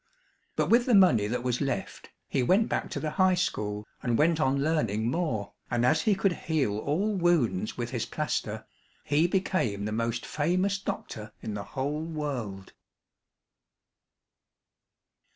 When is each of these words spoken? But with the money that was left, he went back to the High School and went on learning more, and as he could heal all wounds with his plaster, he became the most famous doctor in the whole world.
But 0.55 0.71
with 0.71 0.87
the 0.87 0.95
money 0.95 1.27
that 1.27 1.43
was 1.43 1.61
left, 1.61 2.09
he 2.27 2.41
went 2.41 2.67
back 2.67 2.89
to 2.89 2.99
the 2.99 3.11
High 3.11 3.35
School 3.35 3.85
and 4.01 4.17
went 4.17 4.39
on 4.41 4.63
learning 4.63 5.11
more, 5.11 5.53
and 5.69 5.85
as 5.85 6.01
he 6.01 6.15
could 6.15 6.33
heal 6.33 6.79
all 6.79 7.15
wounds 7.15 7.77
with 7.77 7.91
his 7.91 8.07
plaster, 8.07 8.65
he 9.03 9.27
became 9.27 9.85
the 9.85 9.91
most 9.91 10.25
famous 10.25 10.79
doctor 10.79 11.33
in 11.43 11.53
the 11.53 11.63
whole 11.77 12.01
world. 12.01 12.73